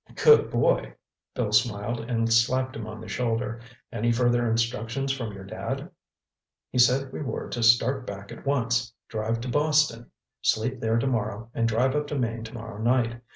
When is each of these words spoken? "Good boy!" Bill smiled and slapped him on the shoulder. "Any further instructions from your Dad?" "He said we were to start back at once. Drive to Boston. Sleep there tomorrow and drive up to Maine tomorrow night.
"Good 0.15 0.49
boy!" 0.49 0.95
Bill 1.35 1.51
smiled 1.51 1.99
and 2.09 2.33
slapped 2.33 2.75
him 2.75 2.87
on 2.87 2.99
the 3.01 3.07
shoulder. 3.07 3.61
"Any 3.91 4.11
further 4.11 4.49
instructions 4.49 5.11
from 5.11 5.31
your 5.31 5.43
Dad?" 5.43 5.91
"He 6.71 6.79
said 6.79 7.13
we 7.13 7.21
were 7.21 7.47
to 7.49 7.61
start 7.61 8.07
back 8.07 8.31
at 8.31 8.43
once. 8.43 8.91
Drive 9.09 9.41
to 9.41 9.47
Boston. 9.47 10.09
Sleep 10.41 10.79
there 10.79 10.97
tomorrow 10.97 11.51
and 11.53 11.67
drive 11.67 11.95
up 11.95 12.07
to 12.07 12.17
Maine 12.17 12.43
tomorrow 12.43 12.81
night. 12.81 13.21